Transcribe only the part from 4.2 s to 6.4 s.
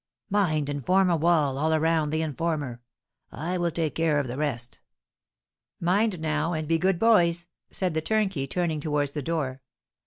the rest!" "Mind,